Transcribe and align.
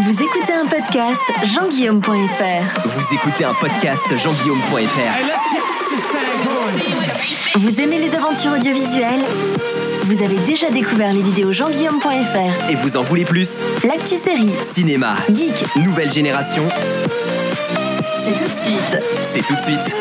Vous 0.00 0.22
écoutez 0.22 0.52
un 0.52 0.66
podcast 0.66 1.20
jean-guillaume.fr. 1.44 2.88
Vous 2.88 3.14
écoutez 3.14 3.44
un 3.44 3.54
podcast 3.54 4.04
jean-guillaume.fr. 4.16 4.78
Vous 7.58 7.80
aimez 7.80 7.98
les 7.98 8.14
aventures 8.14 8.52
audiovisuelles? 8.52 9.20
Vous 10.04 10.22
avez 10.22 10.36
déjà 10.46 10.70
découvert 10.70 11.12
les 11.12 11.22
vidéos 11.22 11.52
jean-guillaume.fr. 11.52 12.70
Et 12.70 12.74
vous 12.76 12.96
en 12.96 13.02
voulez 13.02 13.24
plus? 13.24 13.60
L'actu 13.84 14.14
série, 14.16 14.52
Cinéma, 14.62 15.14
geek, 15.32 15.64
nouvelle 15.76 16.10
génération, 16.10 16.64
c'est 18.24 18.32
tout 18.32 18.44
de 18.44 18.60
suite. 18.60 18.98
c'est 19.32 19.46
tout 19.46 19.54
de 19.54 19.60
suite. 19.60 19.94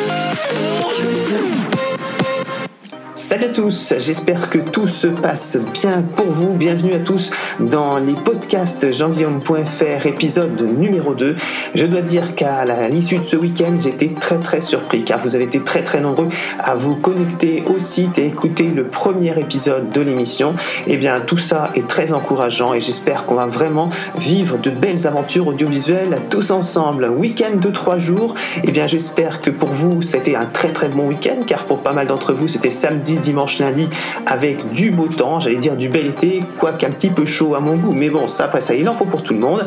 Salut 3.32 3.46
à 3.46 3.50
tous, 3.54 3.94
j'espère 3.98 4.50
que 4.50 4.58
tout 4.58 4.90
se 4.90 5.08
passe 5.08 5.58
bien 5.74 6.04
pour 6.18 6.26
vous. 6.26 6.52
Bienvenue 6.52 6.96
à 6.96 7.00
tous 7.00 7.32
dans 7.62 7.98
les 7.98 8.12
podcasts 8.12 8.92
jean-guillaume.fr 8.92 10.06
épisode 10.06 10.62
numéro 10.62 11.14
2. 11.14 11.38
Je 11.74 11.86
dois 11.86 12.02
dire 12.02 12.36
qu'à 12.36 12.66
l'issue 12.90 13.20
de 13.20 13.24
ce 13.24 13.38
week-end, 13.38 13.78
j'étais 13.80 14.10
très 14.10 14.38
très 14.38 14.60
surpris 14.60 15.06
car 15.06 15.24
vous 15.24 15.34
avez 15.34 15.46
été 15.46 15.62
très 15.62 15.82
très 15.82 16.02
nombreux 16.02 16.28
à 16.60 16.76
vous 16.76 16.98
connecter 16.98 17.64
au 17.74 17.80
site 17.80 18.20
et 18.20 18.28
écouter 18.28 18.66
le 18.66 18.88
premier 18.88 19.40
épisode 19.40 19.88
de 19.88 20.02
l'émission. 20.02 20.54
Et 20.86 20.98
bien 20.98 21.22
tout 21.22 21.38
ça 21.38 21.68
est 21.74 21.88
très 21.88 22.12
encourageant 22.12 22.74
et 22.74 22.82
j'espère 22.82 23.26
qu'on 23.26 23.36
va 23.36 23.46
vraiment 23.46 23.92
vivre 24.18 24.58
de 24.58 24.72
belles 24.72 25.08
aventures 25.08 25.48
audiovisuelles 25.48 26.18
tous 26.30 26.52
ensemble. 26.52 27.06
Week-end 27.08 27.56
de 27.56 27.70
trois 27.70 27.98
jours. 27.98 28.36
Et 28.66 28.72
bien 28.72 28.88
j'espère 28.88 29.40
que 29.40 29.52
pour 29.52 29.70
vous 29.70 30.02
c'était 30.02 30.36
un 30.36 30.48
très 30.48 30.74
très 30.74 30.90
bon 30.90 31.08
week-end 31.08 31.40
car 31.48 31.64
pour 31.64 31.80
pas 31.80 31.94
mal 31.94 32.08
d'entre 32.08 32.34
vous 32.34 32.50
c'était 32.50 32.72
samedi, 32.72 33.21
dimanche, 33.22 33.60
lundi 33.60 33.88
avec 34.26 34.72
du 34.74 34.92
beau 34.92 35.08
temps, 35.08 35.40
j'allais 35.40 35.58
dire 35.58 35.76
du 35.76 35.88
bel 35.90 36.08
été, 36.08 36.42
quoique 36.60 36.86
un 36.86 36.90
petit 36.90 37.10
peu 37.10 37.26
chaud 37.26 37.56
à 37.56 37.60
mon 37.60 37.76
goût. 37.76 37.94
Mais 37.94 38.10
bon, 38.10 38.28
ça 38.28 38.46
après 38.46 38.62
ça 38.62 38.76
il 38.76 38.88
en 38.90 38.94
faut 38.94 39.06
pour 39.06 39.24
tout 39.24 39.34
le 39.34 39.40
monde. 39.40 39.66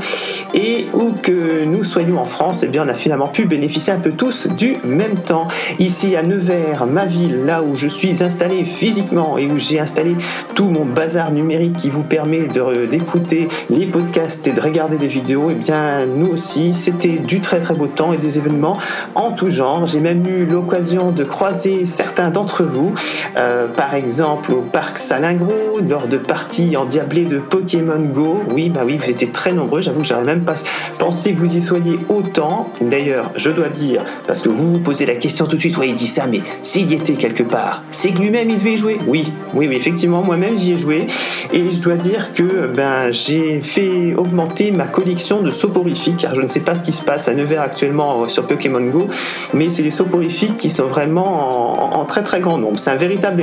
Et 0.52 0.86
où 0.92 1.12
que 1.12 1.64
nous 1.64 1.84
soyons 1.84 2.18
en 2.18 2.24
France, 2.24 2.62
et 2.62 2.68
bien 2.68 2.84
on 2.84 2.88
a 2.88 2.94
finalement 2.94 3.28
pu 3.28 3.44
bénéficier 3.46 3.92
un 3.92 3.98
peu 4.00 4.12
tous 4.12 4.48
du 4.48 4.74
même 4.84 5.14
temps. 5.14 5.48
Ici 5.78 6.16
à 6.16 6.22
Nevers, 6.22 6.86
ma 6.86 7.04
ville, 7.04 7.44
là 7.44 7.62
où 7.62 7.74
je 7.76 7.88
suis 7.88 8.22
installé 8.22 8.64
physiquement 8.64 9.38
et 9.38 9.46
où 9.46 9.58
j'ai 9.58 9.80
installé 9.80 10.16
tout 10.54 10.66
mon 10.66 10.84
bazar 10.84 11.30
numérique 11.32 11.76
qui 11.76 11.90
vous 11.90 12.02
permet 12.02 12.42
de- 12.46 12.86
d'écouter 12.86 13.48
les 13.70 13.86
podcasts 13.86 14.46
et 14.46 14.52
de 14.52 14.60
regarder 14.60 14.96
des 14.96 15.06
vidéos, 15.06 15.50
et 15.50 15.54
bien 15.54 16.06
nous 16.06 16.26
aussi, 16.32 16.74
c'était 16.74 17.18
du 17.18 17.40
très 17.40 17.60
très 17.60 17.74
beau 17.74 17.86
temps 17.86 18.12
et 18.12 18.18
des 18.18 18.38
événements 18.38 18.76
en 19.14 19.30
tout 19.32 19.50
genre. 19.50 19.86
J'ai 19.86 20.00
même 20.00 20.22
eu 20.26 20.46
l'occasion 20.46 21.10
de 21.10 21.24
croiser 21.24 21.84
certains 21.84 22.30
d'entre 22.30 22.64
vous, 22.64 22.94
euh, 23.36 23.43
par 23.74 23.94
exemple 23.94 24.52
au 24.52 24.60
parc 24.60 24.98
Salingro, 24.98 25.80
lors 25.88 26.06
de 26.06 26.16
parties 26.16 26.76
endiablées 26.76 27.24
de 27.24 27.38
Pokémon 27.38 27.98
Go. 27.98 28.40
Oui, 28.52 28.70
bah 28.70 28.82
oui, 28.84 28.98
vous 28.98 29.10
étiez 29.10 29.28
très 29.28 29.52
nombreux, 29.52 29.82
j'avoue 29.82 30.00
que 30.00 30.06
j'aurais 30.06 30.24
même 30.24 30.42
pas 30.42 30.54
pensé 30.98 31.32
que 31.32 31.40
vous 31.40 31.56
y 31.56 31.62
soyez 31.62 31.98
autant. 32.08 32.70
D'ailleurs, 32.80 33.30
je 33.36 33.50
dois 33.50 33.68
dire, 33.68 34.02
parce 34.26 34.42
que 34.42 34.48
vous 34.48 34.74
vous 34.74 34.80
posez 34.80 35.06
la 35.06 35.16
question 35.16 35.46
tout 35.46 35.56
de 35.56 35.60
suite, 35.60 35.76
ouais, 35.76 35.88
il 35.88 35.94
dit 35.94 36.06
ça, 36.06 36.24
mais 36.30 36.40
s'il 36.62 36.90
y 36.90 36.94
était 36.94 37.14
quelque 37.14 37.42
part, 37.42 37.82
c'est 37.92 38.10
que 38.10 38.18
lui-même 38.18 38.50
il 38.50 38.58
devait 38.58 38.72
y 38.72 38.78
jouer. 38.78 38.98
Oui, 39.06 39.32
oui, 39.54 39.68
oui, 39.68 39.76
effectivement, 39.76 40.22
moi-même 40.22 40.56
j'y 40.56 40.72
ai 40.72 40.78
joué. 40.78 41.06
Et 41.52 41.70
je 41.70 41.80
dois 41.80 41.96
dire 41.96 42.32
que 42.32 42.66
ben, 42.66 43.10
j'ai 43.10 43.60
fait 43.60 44.14
augmenter 44.14 44.70
ma 44.70 44.86
collection 44.86 45.42
de 45.42 45.50
soporifiques, 45.50 46.18
car 46.18 46.34
je 46.34 46.40
ne 46.40 46.48
sais 46.48 46.60
pas 46.60 46.74
ce 46.74 46.82
qui 46.82 46.92
se 46.92 47.04
passe 47.04 47.28
à 47.28 47.34
Nevers 47.34 47.62
actuellement 47.62 48.22
euh, 48.22 48.28
sur 48.28 48.46
Pokémon 48.46 48.80
Go, 48.80 49.06
mais 49.52 49.68
c'est 49.68 49.82
des 49.82 49.90
soporifiques 49.90 50.56
qui 50.56 50.70
sont 50.70 50.86
vraiment 50.86 51.94
en, 51.94 52.00
en 52.00 52.04
très 52.04 52.22
très 52.22 52.40
grand 52.40 52.58
nombre. 52.58 52.78
C'est 52.78 52.90
un 52.90 52.96
véritable 52.96 53.33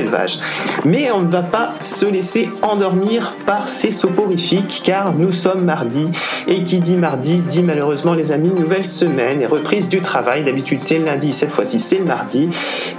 Mais 0.86 1.12
on 1.12 1.22
ne 1.22 1.30
va 1.30 1.42
pas 1.42 1.72
se 1.84 2.06
laisser 2.06 2.50
endormir 2.62 3.36
par 3.46 3.70
ces 3.70 3.92
soporifiques, 3.92 4.82
car 4.84 5.14
nous 5.14 5.32
sommes 5.32 5.64
mardi. 5.64 6.08
Et 6.48 6.64
qui 6.64 6.80
dit 6.80 6.96
mardi 6.96 7.38
dit 7.38 7.64
malheureusement, 7.64 8.14
les 8.14 8.32
amis, 8.32 8.50
nouvelle 8.50 8.86
semaine 8.86 9.42
et 9.42 9.46
reprise 9.46 9.90
du 9.90 10.02
travail. 10.02 10.44
D'habitude, 10.44 10.82
c'est 10.82 10.98
le 10.98 11.06
lundi, 11.06 11.34
cette 11.34 11.52
fois-ci, 11.52 11.80
c'est 11.80 11.98
le 11.98 12.06
mardi. 12.06 12.50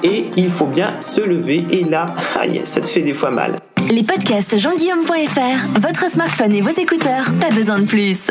Et 0.03 0.27
il 0.37 0.51
faut 0.51 0.67
bien 0.67 0.95
se 1.01 1.21
lever. 1.21 1.67
Et 1.71 1.85
là, 1.85 2.07
aïe, 2.39 2.63
ça 2.65 2.81
te 2.81 2.87
fait 2.87 3.03
des 3.03 3.15
fois 3.15 3.31
mal. 3.31 3.57
Les 3.91 4.03
podcasts 4.03 4.59
jean-guillaume.fr. 4.59 5.81
Votre 5.81 6.11
smartphone 6.11 6.53
et 6.53 6.61
vos 6.61 6.71
écouteurs, 6.71 7.33
pas 7.41 7.51
besoin 7.51 7.79
de 7.79 7.87
plus. 7.87 8.31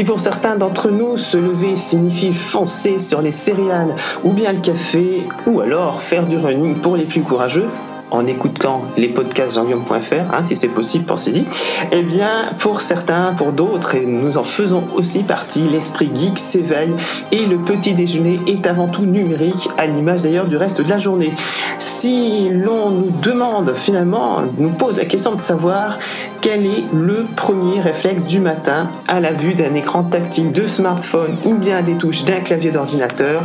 Si 0.00 0.06
pour 0.06 0.18
certains 0.18 0.56
d'entre 0.56 0.90
nous, 0.90 1.18
se 1.18 1.36
lever 1.36 1.76
signifie 1.76 2.32
foncer 2.32 2.98
sur 2.98 3.20
les 3.20 3.32
céréales 3.32 3.94
ou 4.24 4.32
bien 4.32 4.50
le 4.50 4.60
café, 4.60 5.28
ou 5.46 5.60
alors 5.60 6.00
faire 6.00 6.26
du 6.26 6.38
running 6.38 6.76
pour 6.76 6.96
les 6.96 7.04
plus 7.04 7.20
courageux, 7.20 7.66
en 8.10 8.26
écoutant 8.26 8.82
les 8.96 9.08
podcasts 9.08 9.54
jean-guillaume.fr, 9.54 10.34
hein, 10.34 10.42
si 10.42 10.56
c'est 10.56 10.68
possible, 10.68 11.04
pensez-y, 11.04 11.44
eh 11.92 12.02
bien, 12.02 12.46
pour 12.58 12.80
certains, 12.80 13.34
pour 13.36 13.52
d'autres, 13.52 13.94
et 13.94 14.06
nous 14.06 14.38
en 14.38 14.42
faisons 14.42 14.84
aussi 14.96 15.22
partie, 15.22 15.68
l'esprit 15.68 16.10
geek 16.14 16.38
s'éveille 16.38 16.94
et 17.30 17.44
le 17.44 17.58
petit 17.58 17.92
déjeuner 17.92 18.40
est 18.46 18.66
avant 18.66 18.88
tout 18.88 19.04
numérique, 19.04 19.68
à 19.78 19.86
l'image 19.86 20.22
d'ailleurs 20.22 20.46
du 20.46 20.56
reste 20.56 20.80
de 20.80 20.88
la 20.88 20.98
journée. 20.98 21.32
Si 21.78 22.48
l'on 22.50 22.90
nous 22.90 23.10
demande 23.22 23.74
finalement, 23.74 24.38
nous 24.58 24.70
pose 24.70 24.96
la 24.96 25.04
question 25.04 25.34
de 25.34 25.42
savoir 25.42 25.98
quel 26.40 26.64
est 26.64 26.84
le 26.94 27.26
premier 27.36 27.80
réflexe 27.80 28.24
du 28.24 28.40
matin 28.40 28.88
à 29.08 29.20
la 29.20 29.32
vue 29.32 29.54
d'un 29.54 29.74
écran 29.74 30.04
tactile 30.04 30.52
de 30.52 30.66
smartphone 30.66 31.36
ou 31.44 31.54
bien 31.54 31.82
des 31.82 31.94
touches 31.94 32.24
d'un 32.24 32.40
clavier 32.40 32.70
d'ordinateur? 32.70 33.42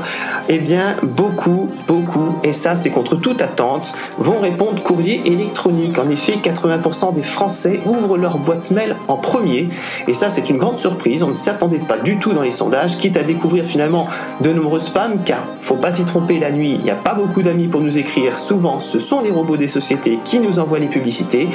Eh 0.48 0.60
bien, 0.60 0.96
beaucoup, 1.04 1.72
beaucoup, 1.88 2.36
et 2.44 2.54
ça 2.54 2.76
c'est 2.76 2.92
contre 2.92 3.16
toute 3.16 3.42
attente, 3.42 3.94
vont 4.18 4.40
répondre 4.40 4.82
courrier 4.82 5.22
électronique. 5.26 5.98
En 5.98 6.10
effet, 6.10 6.38
80% 6.42 7.16
des 7.16 7.24
Français 7.24 7.82
ouvrent 7.86 8.18
leur 8.18 8.38
boîte 8.38 8.72
mail 8.72 8.96
en 9.08 9.18
premier, 9.18 9.70
et 10.08 10.14
ça 10.14 10.30
c'est 10.30 10.50
une 10.50 10.58
grande 10.58 10.78
surprise, 10.78 11.24
on 11.24 11.32
ne 11.32 11.36
s'attendait 11.36 11.80
pas 11.80 11.98
du 11.98 12.18
tout 12.18 12.34
dans 12.34 12.44
les 12.44 12.52
sondages, 12.52 12.98
quitte 12.98 13.18
à 13.18 13.24
découvrir 13.24 13.66
finalement 13.66 14.08
de 14.42 14.54
nombreux 14.54 14.80
spams, 14.80 15.18
car 15.26 15.40
faut 15.62 15.76
pas 15.76 15.92
s'y 15.92 16.06
tromper 16.06 16.40
la 16.40 16.52
nuit, 16.52 16.76
il 16.78 16.84
n'y 16.84 16.92
a 16.92 16.96
pas 16.96 17.16
beaucoup 17.16 17.42
d'amis 17.42 17.68
pour 17.68 17.82
nous 17.82 17.98
écrire, 17.98 18.38
souvent 18.38 18.80
ce 18.80 19.00
sont 19.00 19.22
les 19.22 19.32
robots 19.32 19.58
des 19.58 19.68
sociétés 19.68 20.20
qui 20.24 20.40
nous 20.40 20.60
envoient 20.60 20.80
les 20.80 20.86
publicités, 20.86 21.50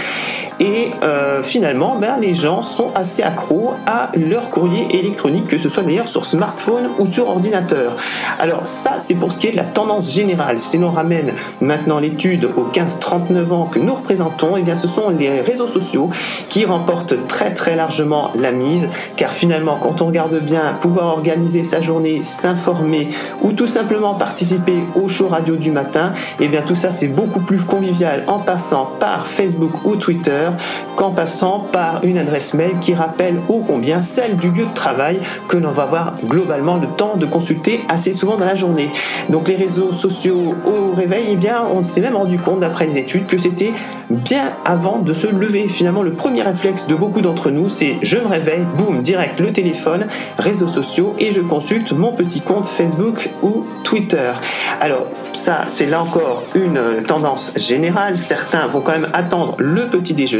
et 0.60 0.90
euh, 1.02 1.42
finalement, 1.42 1.96
ben, 1.98 2.16
les 2.20 2.34
gens 2.34 2.62
sont 2.62 2.90
assez 2.94 3.22
accros 3.22 3.72
à 3.86 4.10
leur 4.14 4.50
courrier 4.50 4.98
électronique, 4.98 5.46
que 5.46 5.56
ce 5.56 5.70
soit 5.70 5.82
d'ailleurs 5.82 6.08
sur 6.08 6.26
smartphone 6.26 6.90
ou 6.98 7.10
sur 7.10 7.28
ordinateur. 7.28 7.96
Alors 8.38 8.66
ça, 8.66 8.96
c'est 9.00 9.14
pour 9.14 9.32
ce 9.32 9.38
qui 9.38 9.46
est 9.46 9.52
de 9.52 9.56
la 9.56 9.64
tendance 9.64 10.12
générale. 10.12 10.58
Si 10.58 10.76
l'on 10.76 10.90
ramène 10.90 11.32
maintenant 11.62 11.98
l'étude 11.98 12.44
aux 12.56 12.70
15-39 12.72 13.52
ans 13.52 13.64
que 13.64 13.78
nous 13.78 13.94
représentons, 13.94 14.58
eh 14.58 14.62
bien, 14.62 14.74
ce 14.74 14.86
sont 14.86 15.08
les 15.08 15.40
réseaux 15.40 15.66
sociaux 15.66 16.10
qui 16.50 16.66
remportent 16.66 17.26
très 17.26 17.54
très 17.54 17.74
largement 17.74 18.30
la 18.38 18.52
mise, 18.52 18.86
car 19.16 19.30
finalement, 19.30 19.78
quand 19.80 20.02
on 20.02 20.06
regarde 20.06 20.38
bien, 20.40 20.76
pouvoir 20.82 21.06
organiser 21.06 21.64
sa 21.64 21.80
journée, 21.80 22.22
s'informer 22.22 23.08
ou 23.40 23.52
tout 23.52 23.66
simplement 23.66 24.12
participer 24.12 24.76
au 24.94 25.08
show 25.08 25.28
radio 25.28 25.56
du 25.56 25.70
matin, 25.70 26.12
eh 26.38 26.48
bien 26.48 26.60
tout 26.60 26.76
ça 26.76 26.90
c'est 26.90 27.08
beaucoup 27.08 27.40
plus 27.40 27.60
convivial 27.60 28.24
en 28.26 28.38
passant 28.40 28.90
par 29.00 29.26
Facebook 29.26 29.84
ou 29.84 29.96
Twitter 29.96 30.49
qu'en 30.96 31.10
passant 31.10 31.66
par 31.72 32.00
une 32.04 32.18
adresse 32.18 32.54
mail 32.54 32.72
qui 32.80 32.94
rappelle 32.94 33.36
ô 33.48 33.62
combien 33.66 34.02
celle 34.02 34.36
du 34.36 34.50
lieu 34.50 34.66
de 34.66 34.74
travail 34.74 35.18
que 35.48 35.56
l'on 35.56 35.70
va 35.70 35.84
avoir 35.84 36.14
globalement 36.24 36.76
le 36.76 36.86
temps 36.86 37.16
de 37.16 37.26
consulter 37.26 37.80
assez 37.88 38.12
souvent 38.12 38.36
dans 38.36 38.44
la 38.44 38.54
journée. 38.54 38.90
Donc 39.28 39.48
les 39.48 39.56
réseaux 39.56 39.92
sociaux 39.92 40.54
au 40.66 40.94
réveil, 40.94 41.28
eh 41.32 41.36
bien 41.36 41.62
on 41.74 41.82
s'est 41.82 42.00
même 42.00 42.16
rendu 42.16 42.38
compte 42.38 42.60
d'après 42.60 42.86
les 42.86 42.98
études 42.98 43.26
que 43.26 43.38
c'était 43.38 43.72
bien 44.10 44.52
avant 44.64 44.98
de 44.98 45.14
se 45.14 45.26
lever. 45.26 45.68
Finalement 45.68 46.02
le 46.02 46.12
premier 46.12 46.42
réflexe 46.42 46.86
de 46.86 46.94
beaucoup 46.94 47.20
d'entre 47.20 47.50
nous 47.50 47.70
c'est 47.70 47.96
je 48.02 48.16
me 48.16 48.26
réveille, 48.26 48.64
boum, 48.76 49.02
direct 49.02 49.40
le 49.40 49.52
téléphone, 49.52 50.06
réseaux 50.38 50.68
sociaux 50.68 51.14
et 51.18 51.32
je 51.32 51.40
consulte 51.40 51.92
mon 51.92 52.12
petit 52.12 52.40
compte 52.40 52.66
Facebook 52.66 53.30
ou 53.42 53.64
Twitter. 53.84 54.32
Alors 54.80 55.06
ça 55.32 55.64
c'est 55.66 55.86
là 55.86 56.02
encore 56.02 56.44
une 56.54 56.80
tendance 57.06 57.52
générale. 57.56 58.18
Certains 58.18 58.66
vont 58.66 58.80
quand 58.80 58.92
même 58.92 59.08
attendre 59.12 59.54
le 59.58 59.86
petit 59.86 60.14
déjeuner, 60.14 60.30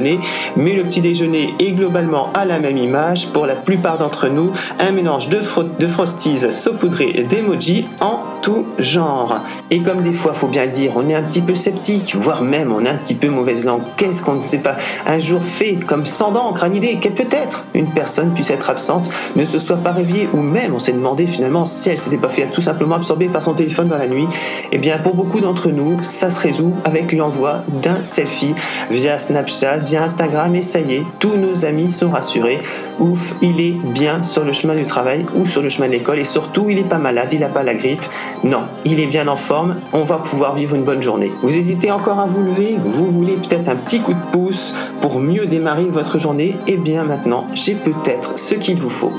mais 0.56 0.72
le 0.72 0.83
petit 0.83 1.00
déjeuner 1.00 1.54
est 1.59 1.72
globalement 1.72 2.28
à 2.34 2.45
la 2.45 2.59
même 2.59 2.77
image 2.77 3.28
pour 3.28 3.47
la 3.47 3.54
plupart 3.54 3.98
d'entre 3.98 4.28
nous, 4.28 4.53
un 4.78 4.92
mélange 4.92 5.28
de, 5.28 5.41
de 5.78 5.86
frosties 5.86 6.39
saupoudrées 6.51 7.13
et 7.15 7.22
d'emojis 7.22 7.86
en 8.01 8.21
tout 8.42 8.66
genre. 8.78 9.41
Et 9.71 9.80
comme 9.80 10.03
des 10.03 10.13
fois, 10.13 10.33
faut 10.33 10.47
bien 10.47 10.65
le 10.65 10.72
dire, 10.72 10.92
on 10.97 11.09
est 11.09 11.15
un 11.15 11.22
petit 11.22 11.42
peu 11.42 11.54
sceptique, 11.54 12.15
voire 12.16 12.42
même 12.42 12.72
on 12.72 12.84
est 12.84 12.89
un 12.89 12.97
petit 12.97 13.15
peu 13.15 13.28
mauvaise 13.28 13.65
langue. 13.65 13.83
Qu'est-ce 13.97 14.22
qu'on 14.22 14.34
ne 14.34 14.45
sait 14.45 14.59
pas? 14.59 14.77
Un 15.07 15.19
jour 15.19 15.42
fait 15.42 15.74
comme 15.86 16.07
sans 16.07 16.30
d'encre, 16.33 16.65
une 16.65 16.77
idée 16.77 16.97
que 16.97 17.09
peut-être? 17.09 17.65
Une 17.74 17.91
personne 17.91 18.33
puisse 18.33 18.51
être 18.51 18.71
absente, 18.71 19.10
ne 19.36 19.45
se 19.45 19.59
soit 19.59 19.77
pas 19.77 19.92
réveillée, 19.92 20.28
ou 20.33 20.39
même 20.39 20.74
on 20.74 20.78
s'est 20.78 20.92
demandé 20.92 21.27
finalement 21.27 21.65
si 21.65 21.91
elle 21.91 21.98
s'était 21.98 22.16
pas 22.16 22.28
fait 22.28 22.47
tout 22.47 22.63
simplement 22.63 22.97
absorber 22.97 23.27
par 23.27 23.42
son 23.42 23.54
téléphone 23.54 23.89
dans 23.89 23.98
la 23.98 24.09
nuit. 24.09 24.27
Eh 24.72 24.78
bien, 24.78 24.98
pour 24.98 25.15
beaucoup 25.15 25.41
d'entre 25.41 25.69
nous, 25.69 26.03
ça 26.03 26.30
se 26.30 26.41
résout 26.41 26.74
avec 26.84 27.13
l'envoi 27.13 27.59
d'un 27.83 28.03
selfie 28.03 28.54
via 28.91 29.19
Snapchat, 29.19 29.80
via 29.91 30.04
Instagram, 30.04 30.54
et 30.54 30.63
ça 30.63 30.78
y 30.78 30.95
est, 30.95 31.03
tous 31.19 31.37
nos 31.37 31.65
amis 31.65 31.92
sont 31.92 32.10
rassurés. 32.10 32.60
ouf, 33.01 33.34
il 33.42 33.60
est 33.60 33.75
bien 33.92 34.22
sur 34.22 34.45
le 34.45 34.53
chemin 34.53 34.77
du 34.77 34.84
travail 34.84 35.27
ou 35.34 35.47
sur 35.47 35.63
le 35.63 35.69
chemin 35.69 35.89
de 35.89 35.92
l'école 35.92 36.21
et 36.21 36.25
surtout 36.25 36.71
il 36.71 36.77
n'est 36.77 36.89
pas 36.89 36.98
malade, 36.98 37.28
il 37.33 37.41
n'a 37.41 37.48
pas 37.48 37.65
la 37.65 37.75
grippe. 37.75 38.03
Non, 38.45 38.63
il 38.84 39.01
est 39.01 39.07
bien 39.07 39.27
en 39.27 39.37
forme, 39.37 39.75
on 39.92 40.04
va 40.04 40.19
pouvoir 40.19 40.54
vivre 40.54 40.77
une 40.77 40.84
bonne 40.84 41.03
journée. 41.03 41.33
Vous 41.42 41.57
hésitez 41.57 41.91
encore 41.91 42.21
à 42.21 42.27
vous 42.27 42.41
lever, 42.41 42.77
vous 42.78 43.07
voulez 43.07 43.33
peut-être 43.33 43.69
un 43.69 43.75
petit 43.75 43.98
coup 43.98 44.13
de 44.13 44.31
pouce 44.31 44.77
pour 45.01 45.19
mieux 45.19 45.47
démarrer 45.47 45.87
votre 45.87 46.21
journée 46.21 46.54
Eh 46.69 46.77
bien 46.77 47.03
maintenant, 47.03 47.48
j'ai 47.54 47.75
peut-être 47.75 48.39
ce 48.39 48.54
qu'il 48.54 48.77
vous 48.77 48.91
faut. 48.91 49.13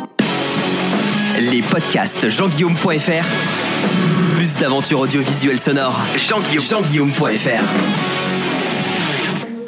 Les 1.51 1.63
podcasts 1.63 2.29
jeanguillaume.fr 2.29 3.25
Plus 4.37 4.55
d'aventures 4.55 5.01
audiovisuelles 5.01 5.59
sonores. 5.59 5.99
Jean-Guillaume.fr 6.15 8.10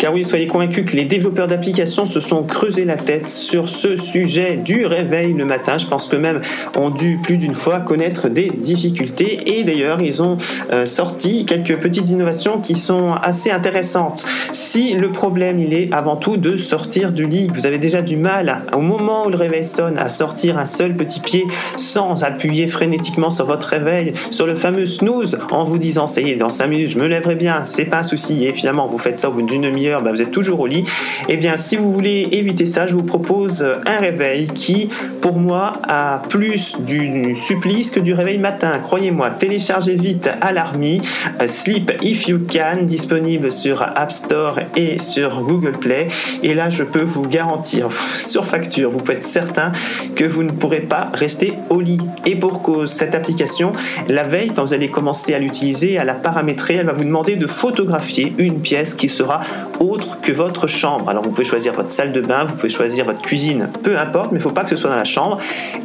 car 0.04 0.14
oui, 0.14 0.26
soyez 0.26 0.48
convaincus 0.48 0.84
que 0.86 0.98
les 0.98 1.06
développeurs 1.06 1.48
d'applications 1.48 2.06
se 2.06 2.20
sont 2.20 2.44
creusés 2.44 2.84
la 2.84 2.98
tête 2.98 3.30
sur 3.30 3.70
ce 3.70 3.96
sujet 3.96 4.58
du 4.58 4.86
réveil 4.86 5.32
le 5.32 5.46
matin. 5.46 5.78
Je 5.78 5.86
pense 5.86 6.10
que 6.10 6.18
même 6.18 6.42
ont 6.76 6.90
dû 6.90 7.22
plus 7.24 7.38
d'une 7.38 7.56
fois 7.56 7.80
connaître 7.80 8.28
des 8.28 8.50
difficultés 8.50 9.58
et 9.58 9.64
d'ailleurs 9.64 10.02
ils 10.02 10.22
ont 10.22 10.38
euh, 10.74 10.86
sorti 10.86 11.46
quelques 11.46 11.78
petites 11.78 12.10
innovations 12.10 12.60
qui 12.60 12.76
sont 12.76 13.14
assez 13.14 13.50
intéressantes. 13.50 14.26
Si 14.74 14.94
le 14.96 15.10
problème 15.10 15.60
il 15.60 15.72
est 15.72 15.94
avant 15.94 16.16
tout 16.16 16.36
de 16.36 16.58
sortir 16.58 17.12
du 17.12 17.26
lit, 17.26 17.46
vous 17.54 17.68
avez 17.68 17.78
déjà 17.78 18.02
du 18.02 18.18
mal 18.18 18.62
au 18.76 18.80
moment 18.80 19.28
où 19.28 19.30
le 19.30 19.38
réveil 19.38 19.68
sonne 19.68 20.00
à 20.00 20.10
sortir 20.10 20.58
un 20.58 20.66
seul 20.66 20.96
petit 20.96 21.20
pied 21.20 21.46
sans 21.78 22.24
appuyer 22.24 22.68
frénétiquement 22.68 23.30
sur 23.30 23.46
votre 23.46 23.68
réveil, 23.68 24.16
sur 24.32 24.48
le 24.48 24.56
fameux 24.56 24.88
snooze 24.88 25.38
en 25.52 25.64
vous 25.64 25.78
disant 25.78 26.08
ça 26.08 26.22
y 26.22 26.32
est, 26.32 26.38
dans 26.38 26.50
5 26.50 26.66
minutes 26.66 26.90
je 26.90 26.98
me 26.98 27.06
lèverai 27.06 27.36
bien, 27.36 27.66
c'est 27.66 27.86
pas 27.86 28.00
un 28.00 28.04
souci 28.04 28.46
et 28.46 28.54
finalement 28.54 28.88
vous 28.88 28.98
faites 28.98 29.20
ça 29.20 29.30
au 29.30 29.34
bout 29.34 29.44
d'une 29.44 29.62
demi-heure 29.62 30.02
bah, 30.02 30.10
vous 30.12 30.24
êtes 30.24 30.32
toujours 30.32 30.62
au 30.62 30.66
lit. 30.66 30.86
Et 31.30 31.34
eh 31.34 31.38
bien, 31.38 31.56
si 31.56 31.76
vous 31.76 31.94
voulez 31.94 32.28
éviter 32.32 32.66
ça, 32.66 32.88
je 32.88 32.96
vous 32.96 33.04
propose 33.04 33.64
un 33.86 33.98
réveil 33.98 34.48
qui, 34.48 34.90
pour 35.22 35.38
moi, 35.38 35.74
a 35.88 36.24
plus 36.30 36.78
du 36.80 37.36
supplice 37.36 37.92
que 37.92 38.00
du 38.00 38.16
réveil 38.16 38.40
matin. 38.40 38.80
Croyez-moi, 38.82 39.30
téléchargez 39.30 39.98
vite 39.98 40.28
Alarmy, 40.42 41.00
euh, 41.42 41.48
Sleep 41.48 41.92
If 42.02 42.28
You 42.28 42.40
Can, 42.52 42.86
disponible 42.86 43.52
sur 43.52 43.84
App 43.84 44.12
Store 44.12 44.63
et 44.76 45.00
sur 45.00 45.42
Google 45.42 45.74
Play. 45.74 46.08
Et 46.42 46.54
là, 46.54 46.70
je 46.70 46.84
peux 46.84 47.04
vous 47.04 47.24
garantir, 47.24 47.90
sur 48.20 48.46
facture, 48.46 48.90
vous 48.90 48.98
pouvez 48.98 49.18
être 49.18 49.26
certain 49.26 49.72
que 50.16 50.26
vous 50.26 50.44
ne 50.44 50.52
pourrez 50.52 50.82
pas 50.82 51.10
rester 51.14 51.54
au 51.70 51.82
lit. 51.82 52.00
Et 52.26 52.36
pour 52.36 52.62
cause, 52.62 52.92
cette 52.92 53.16
application, 53.16 53.74
la 54.08 54.24
veille, 54.24 54.52
quand 54.56 54.64
vous 54.64 54.74
allez 54.74 54.90
commencer 54.90 55.34
à 55.34 55.40
l'utiliser, 55.40 55.98
à 55.98 56.04
la 56.04 56.14
paramétrer, 56.14 56.76
elle 56.76 56.86
va 56.86 56.94
vous 56.94 57.04
demander 57.04 57.36
de 57.36 57.48
photographier 57.48 58.34
une 58.38 58.60
pièce 58.60 58.94
qui 58.96 59.10
sera 59.10 59.42
autre 59.80 60.20
que 60.22 60.32
votre 60.32 60.68
chambre. 60.68 61.10
Alors 61.10 61.24
vous 61.24 61.32
pouvez 61.32 61.48
choisir 61.48 61.74
votre 61.74 61.92
salle 61.92 62.12
de 62.12 62.22
bain, 62.22 62.46
vous 62.46 62.56
pouvez 62.56 62.70
choisir 62.70 63.06
votre 63.06 63.22
cuisine, 63.22 63.70
peu 63.84 63.98
importe, 63.98 64.32
mais 64.32 64.38
il 64.38 64.44
ne 64.44 64.44
faut 64.44 64.54
pas 64.54 64.64
que 64.64 64.70
ce 64.70 64.76
soit 64.76 64.90
dans 64.90 64.96
la 64.96 65.04
chambre. 65.04 65.38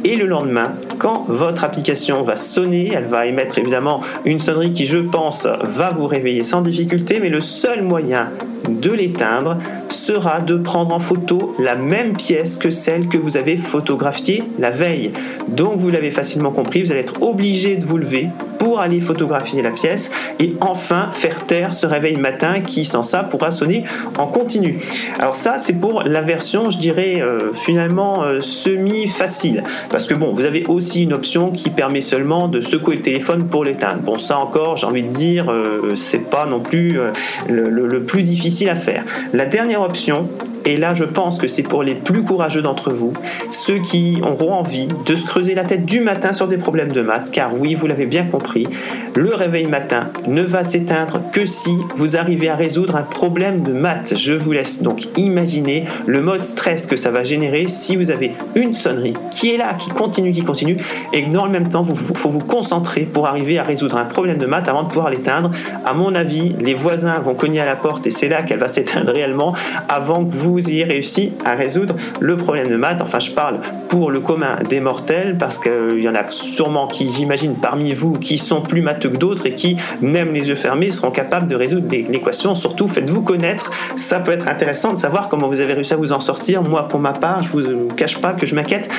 Et 0.03 0.15
le 0.15 0.25
lendemain, 0.25 0.73
quand 0.97 1.25
votre 1.27 1.63
application 1.63 2.23
va 2.23 2.35
sonner, 2.35 2.91
elle 2.93 3.05
va 3.05 3.25
émettre 3.25 3.57
évidemment 3.59 4.01
une 4.25 4.39
sonnerie 4.39 4.73
qui, 4.73 4.85
je 4.85 4.99
pense, 4.99 5.47
va 5.63 5.89
vous 5.89 6.07
réveiller 6.07 6.43
sans 6.43 6.61
difficulté, 6.61 7.19
mais 7.21 7.29
le 7.29 7.39
seul 7.39 7.83
moyen 7.83 8.29
de 8.69 8.91
l'éteindre 8.91 9.57
sera 9.89 10.41
de 10.41 10.57
prendre 10.57 10.93
en 10.93 10.99
photo 10.99 11.55
la 11.59 11.75
même 11.75 12.13
pièce 12.13 12.57
que 12.57 12.69
celle 12.69 13.07
que 13.07 13.17
vous 13.17 13.37
avez 13.37 13.57
photographiée 13.57 14.43
la 14.59 14.69
veille. 14.69 15.11
Donc 15.47 15.77
vous 15.77 15.89
l'avez 15.89 16.11
facilement 16.11 16.51
compris, 16.51 16.83
vous 16.83 16.91
allez 16.91 17.01
être 17.01 17.21
obligé 17.21 17.75
de 17.75 17.85
vous 17.85 17.97
lever 17.97 18.27
pour 18.59 18.79
aller 18.79 18.99
photographier 18.99 19.61
la 19.61 19.71
pièce 19.71 20.11
et 20.39 20.53
enfin 20.61 21.09
faire 21.13 21.45
taire 21.45 21.73
ce 21.73 21.87
réveil 21.87 22.17
matin 22.17 22.61
qui 22.61 22.85
sans 22.85 23.03
ça 23.03 23.23
pourra 23.23 23.49
sonner 23.51 23.85
en 24.17 24.27
continu. 24.27 24.79
Alors 25.17 25.35
ça 25.35 25.55
c'est 25.57 25.73
pour 25.73 26.03
la 26.03 26.21
version 26.21 26.69
je 26.69 26.77
dirais 26.77 27.21
euh, 27.21 27.53
finalement 27.53 28.23
euh, 28.23 28.39
semi 28.41 29.07
facile 29.07 29.63
parce 29.89 30.05
que 30.05 30.13
bon 30.13 30.31
vous 30.31 30.45
avez 30.45 30.65
aussi 30.67 31.03
une 31.03 31.13
option 31.13 31.51
qui 31.51 31.69
permet 31.69 32.01
seulement 32.01 32.47
de 32.47 32.61
secouer 32.61 32.97
le 32.97 33.01
téléphone 33.01 33.47
pour 33.47 33.63
l'éteindre. 33.63 34.01
Bon 34.01 34.19
ça 34.19 34.37
encore 34.37 34.77
j'ai 34.77 34.85
envie 34.85 35.03
de 35.03 35.13
dire 35.13 35.49
euh, 35.49 35.95
c'est 35.95 36.29
pas 36.29 36.45
non 36.45 36.59
plus 36.59 36.99
le 37.47 38.03
plus 38.03 38.23
difficile 38.23 38.69
à 38.69 38.75
faire. 38.75 39.03
La 39.33 39.45
dernière 39.45 39.81
option 39.81 40.27
et 40.69 40.77
là, 40.77 40.93
je 40.93 41.03
pense 41.03 41.39
que 41.39 41.47
c'est 41.47 41.63
pour 41.63 41.81
les 41.81 41.95
plus 41.95 42.21
courageux 42.21 42.61
d'entre 42.61 42.93
vous, 42.93 43.11
ceux 43.49 43.79
qui 43.79 44.21
auront 44.21 44.53
envie 44.53 44.87
de 45.07 45.15
se 45.15 45.25
creuser 45.25 45.55
la 45.55 45.63
tête 45.63 45.83
du 45.83 45.99
matin 45.99 46.31
sur 46.31 46.47
des 46.47 46.57
problèmes 46.57 46.91
de 46.91 47.01
maths, 47.01 47.31
car 47.31 47.59
oui, 47.59 47.73
vous 47.73 47.87
l'avez 47.87 48.05
bien 48.05 48.25
compris, 48.25 48.67
le 49.15 49.33
réveil 49.33 49.65
matin 49.65 50.09
ne 50.27 50.43
va 50.43 50.63
s'éteindre 50.63 51.21
que 51.33 51.47
si 51.47 51.75
vous 51.95 52.17
arrivez 52.17 52.49
à 52.49 52.55
résoudre 52.55 52.97
un 52.97 53.01
problème 53.01 53.63
de 53.63 53.73
maths. 53.73 54.13
Je 54.15 54.33
vous 54.33 54.51
laisse 54.51 54.83
donc 54.83 55.07
imaginer 55.17 55.85
le 56.05 56.21
mode 56.21 56.43
stress 56.45 56.85
que 56.85 56.95
ça 56.95 57.09
va 57.09 57.23
générer 57.23 57.65
si 57.67 57.95
vous 57.95 58.11
avez 58.11 58.33
une 58.53 58.75
sonnerie 58.75 59.15
qui 59.31 59.51
est 59.51 59.57
là, 59.57 59.73
qui 59.73 59.89
continue, 59.89 60.33
qui 60.33 60.43
continue, 60.43 60.77
et 61.13 61.23
que 61.23 61.31
dans 61.31 61.45
le 61.45 61.51
même 61.51 61.67
temps, 61.67 61.83
il 61.83 61.95
faut 61.95 62.29
vous 62.29 62.39
concentrer 62.39 63.01
pour 63.11 63.25
arriver 63.25 63.57
à 63.57 63.63
résoudre 63.63 63.97
un 63.97 64.05
problème 64.05 64.37
de 64.37 64.45
maths 64.45 64.67
avant 64.67 64.83
de 64.83 64.89
pouvoir 64.89 65.09
l'éteindre. 65.09 65.49
À 65.83 65.95
mon 65.95 66.13
avis, 66.13 66.53
les 66.59 66.75
voisins 66.75 67.17
vont 67.17 67.33
cogner 67.33 67.59
à 67.59 67.65
la 67.65 67.75
porte 67.75 68.05
et 68.05 68.11
c'est 68.11 68.29
là 68.29 68.43
qu'elle 68.43 68.59
va 68.59 68.69
s'éteindre 68.69 69.11
réellement 69.11 69.55
avant 69.87 70.23
que 70.23 70.31
vous 70.31 70.58
ayez 70.67 70.83
réussi 70.83 71.31
à 71.45 71.53
résoudre 71.53 71.95
le 72.19 72.37
problème 72.37 72.67
de 72.67 72.75
maths. 72.75 73.01
Enfin, 73.01 73.19
je 73.19 73.31
parle 73.31 73.59
pour 73.87 74.11
le 74.11 74.19
commun 74.19 74.57
des 74.67 74.79
mortels 74.79 75.35
parce 75.39 75.57
qu'il 75.57 75.99
y 75.99 76.09
en 76.09 76.15
a 76.15 76.29
sûrement 76.31 76.87
qui, 76.87 77.11
j'imagine, 77.11 77.55
parmi 77.55 77.93
vous 77.93 78.13
qui 78.13 78.37
sont 78.37 78.61
plus 78.61 78.81
matheux 78.81 79.09
que 79.09 79.17
d'autres 79.17 79.45
et 79.45 79.53
qui, 79.53 79.77
même 80.01 80.33
les 80.33 80.49
yeux 80.49 80.55
fermés, 80.55 80.91
seront 80.91 81.11
capables 81.11 81.47
de 81.47 81.55
résoudre 81.55 81.87
l'équation. 81.89 82.55
Surtout, 82.55 82.87
faites-vous 82.87 83.21
connaître. 83.21 83.71
Ça 83.95 84.19
peut 84.19 84.31
être 84.31 84.47
intéressant 84.47 84.93
de 84.93 84.99
savoir 84.99 85.29
comment 85.29 85.47
vous 85.47 85.61
avez 85.61 85.73
réussi 85.73 85.93
à 85.93 85.97
vous 85.97 86.13
en 86.13 86.19
sortir. 86.19 86.63
Moi, 86.63 86.87
pour 86.87 86.99
ma 86.99 87.13
part, 87.13 87.43
je 87.43 87.49
vous 87.49 87.87
cache 87.95 88.17
pas 88.17 88.33
que 88.33 88.45
je 88.45 88.55
m'inquiète 88.55 88.89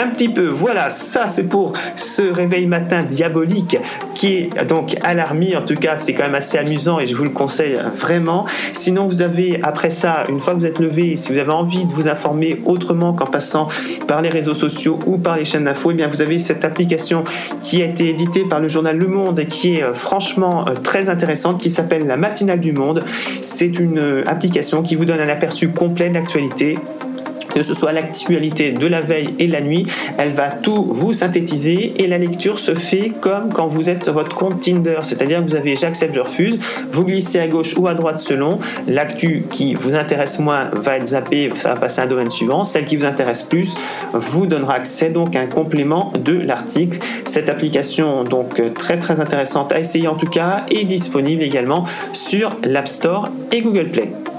un 0.00 0.08
petit 0.08 0.28
peu. 0.28 0.46
Voilà, 0.48 0.90
ça 0.90 1.26
c'est 1.26 1.44
pour 1.44 1.72
ce 1.96 2.22
réveil 2.22 2.66
matin 2.66 3.02
diabolique 3.02 3.76
qui 4.14 4.34
est 4.34 4.64
donc 4.66 4.96
alarmé. 5.02 5.56
En 5.56 5.62
tout 5.62 5.74
cas, 5.74 5.96
c'est 5.98 6.14
quand 6.14 6.24
même 6.24 6.34
assez 6.34 6.58
amusant 6.58 6.98
et 7.00 7.06
je 7.06 7.14
vous 7.14 7.24
le 7.24 7.30
conseille 7.30 7.78
vraiment. 7.94 8.46
Sinon, 8.72 9.06
vous 9.06 9.22
avez 9.22 9.60
après 9.62 9.90
ça, 9.90 10.24
une 10.28 10.40
fois 10.40 10.54
que 10.54 10.60
vous 10.60 10.66
êtes 10.66 10.78
levé, 10.78 11.16
si 11.16 11.32
vous 11.32 11.38
avez 11.38 11.52
envie 11.52 11.84
de 11.84 11.92
vous 11.92 12.08
informer 12.08 12.60
autrement 12.66 13.12
qu'en 13.12 13.26
passant 13.26 13.68
par 14.06 14.22
les 14.22 14.28
réseaux 14.28 14.54
sociaux 14.54 14.98
ou 15.06 15.18
par 15.18 15.36
les 15.36 15.44
chaînes 15.44 15.64
d'infos, 15.64 15.90
eh 15.90 15.94
bien 15.94 16.08
vous 16.08 16.22
avez 16.22 16.38
cette 16.38 16.64
application 16.64 17.24
qui 17.62 17.82
a 17.82 17.86
été 17.86 18.08
éditée 18.08 18.44
par 18.44 18.60
le 18.60 18.68
journal 18.68 18.96
Le 18.96 19.06
Monde 19.06 19.40
et 19.40 19.46
qui 19.46 19.76
est 19.76 19.82
euh, 19.82 19.94
franchement 19.94 20.66
euh, 20.68 20.74
très 20.74 21.08
intéressante, 21.08 21.60
qui 21.60 21.70
s'appelle 21.70 22.06
la 22.06 22.16
Matinale 22.16 22.60
du 22.60 22.72
Monde. 22.72 23.04
C'est 23.42 23.78
une 23.78 23.98
euh, 23.98 24.22
application 24.26 24.82
qui 24.82 24.96
vous 24.96 25.04
donne 25.04 25.20
un 25.20 25.28
aperçu 25.28 25.68
complet 25.68 26.08
de 26.08 26.14
l'actualité 26.14 26.76
que 27.54 27.62
ce 27.62 27.74
soit 27.74 27.92
l'actualité 27.92 28.72
de 28.72 28.86
la 28.86 29.00
veille 29.00 29.34
et 29.38 29.46
la 29.46 29.60
nuit, 29.60 29.86
elle 30.18 30.32
va 30.32 30.50
tout 30.50 30.84
vous 30.84 31.12
synthétiser 31.12 31.94
et 31.98 32.06
la 32.06 32.18
lecture 32.18 32.58
se 32.58 32.74
fait 32.74 33.12
comme 33.20 33.52
quand 33.52 33.66
vous 33.66 33.90
êtes 33.90 34.04
sur 34.04 34.12
votre 34.12 34.34
compte 34.34 34.60
Tinder, 34.60 34.98
c'est-à-dire 35.02 35.44
que 35.44 35.50
vous 35.50 35.56
avez 35.56 35.76
j'accepte, 35.76 36.14
je 36.14 36.20
refuse, 36.20 36.58
vous 36.92 37.04
glissez 37.04 37.38
à 37.38 37.48
gauche 37.48 37.76
ou 37.76 37.86
à 37.88 37.94
droite 37.94 38.20
selon, 38.20 38.58
l'actu 38.86 39.44
qui 39.50 39.74
vous 39.74 39.94
intéresse 39.94 40.38
moins 40.38 40.70
va 40.72 40.96
être 40.96 41.08
zappée, 41.08 41.50
ça 41.56 41.74
va 41.74 41.80
passer 41.80 42.00
à 42.00 42.04
un 42.04 42.06
domaine 42.06 42.30
suivant, 42.30 42.64
celle 42.64 42.86
qui 42.86 42.96
vous 42.96 43.06
intéresse 43.06 43.42
plus 43.42 43.74
vous 44.12 44.46
donnera 44.46 44.74
accès 44.74 45.10
donc 45.10 45.36
à 45.36 45.40
un 45.40 45.46
complément 45.46 46.12
de 46.18 46.32
l'article. 46.32 46.98
Cette 47.24 47.48
application 47.48 48.24
donc 48.24 48.60
très 48.74 48.98
très 48.98 49.20
intéressante 49.20 49.72
à 49.72 49.80
essayer 49.80 50.08
en 50.08 50.16
tout 50.16 50.26
cas 50.26 50.64
est 50.70 50.84
disponible 50.84 51.42
également 51.42 51.84
sur 52.12 52.50
l'App 52.62 52.88
Store 52.88 53.28
et 53.52 53.62
Google 53.62 53.88
Play. 53.88 54.29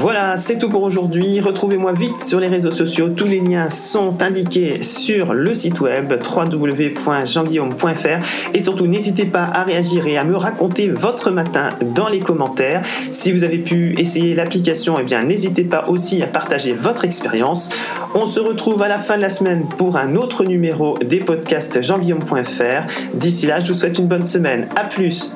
Voilà, 0.00 0.36
c'est 0.38 0.56
tout 0.56 0.70
pour 0.70 0.82
aujourd'hui. 0.82 1.40
Retrouvez-moi 1.40 1.92
vite 1.92 2.24
sur 2.24 2.40
les 2.40 2.48
réseaux 2.48 2.70
sociaux. 2.70 3.10
Tous 3.10 3.26
les 3.26 3.40
liens 3.40 3.68
sont 3.68 4.22
indiqués 4.22 4.82
sur 4.82 5.34
le 5.34 5.54
site 5.54 5.82
web 5.82 6.10
www.jeanguillaume.fr 6.10 8.54
et 8.54 8.60
surtout 8.60 8.86
n'hésitez 8.86 9.26
pas 9.26 9.44
à 9.44 9.62
réagir 9.62 10.06
et 10.06 10.16
à 10.16 10.24
me 10.24 10.38
raconter 10.38 10.88
votre 10.88 11.30
matin 11.30 11.68
dans 11.94 12.08
les 12.08 12.20
commentaires. 12.20 12.80
Si 13.10 13.30
vous 13.30 13.44
avez 13.44 13.58
pu 13.58 13.94
essayer 13.98 14.34
l'application, 14.34 14.94
eh 14.98 15.04
n'hésitez 15.22 15.64
pas 15.64 15.86
aussi 15.86 16.22
à 16.22 16.26
partager 16.26 16.72
votre 16.72 17.04
expérience. 17.04 17.68
On 18.14 18.24
se 18.24 18.40
retrouve 18.40 18.80
à 18.80 18.88
la 18.88 18.98
fin 18.98 19.18
de 19.18 19.22
la 19.22 19.28
semaine 19.28 19.66
pour 19.76 19.98
un 19.98 20.16
autre 20.16 20.44
numéro 20.44 20.96
des 21.04 21.18
podcasts 21.18 21.82
jeanguillaume.fr. 21.82 22.86
D'ici 23.12 23.46
là, 23.46 23.60
je 23.60 23.74
vous 23.74 23.78
souhaite 23.78 23.98
une 23.98 24.08
bonne 24.08 24.24
semaine. 24.24 24.66
A 24.76 24.84
plus 24.84 25.30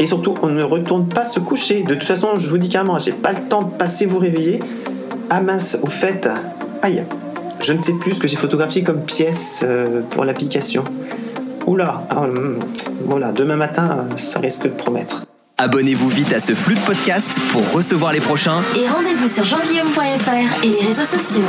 et 0.00 0.06
surtout, 0.06 0.34
on 0.42 0.48
ne 0.48 0.64
retourne 0.64 1.06
pas 1.06 1.26
se 1.26 1.38
coucher. 1.38 1.82
De 1.82 1.94
toute 1.94 2.08
façon, 2.08 2.34
je 2.34 2.48
vous 2.48 2.56
dis 2.56 2.70
carrément, 2.70 2.98
j'ai 2.98 3.12
pas 3.12 3.32
le 3.32 3.40
temps 3.48 3.62
de 3.62 3.70
passer 3.70 4.06
vous 4.06 4.18
réveiller. 4.18 4.58
Ah 5.28 5.42
mince, 5.42 5.78
au 5.82 5.90
fait, 5.90 6.28
aïe, 6.80 7.04
je 7.60 7.74
ne 7.74 7.82
sais 7.82 7.92
plus 7.92 8.14
ce 8.14 8.18
que 8.18 8.26
j'ai 8.26 8.36
photographié 8.36 8.82
comme 8.82 9.02
pièce 9.02 9.60
euh, 9.62 10.00
pour 10.08 10.24
l'application. 10.24 10.84
Oula, 11.66 12.02
ah, 12.08 12.22
hum, 12.22 12.58
voilà, 13.04 13.30
demain 13.32 13.56
matin, 13.56 14.06
ça 14.16 14.40
risque 14.40 14.64
de 14.64 14.70
promettre. 14.70 15.22
Abonnez-vous 15.58 16.08
vite 16.08 16.32
à 16.32 16.40
ce 16.40 16.54
flux 16.54 16.76
de 16.76 16.80
podcast 16.80 17.38
pour 17.52 17.70
recevoir 17.70 18.14
les 18.14 18.20
prochains. 18.20 18.62
Et 18.76 18.88
rendez-vous 18.88 19.28
sur 19.28 19.44
jeanguillaume.fr 19.44 20.64
et 20.64 20.68
les 20.68 20.86
réseaux 20.86 21.18
sociaux. 21.18 21.44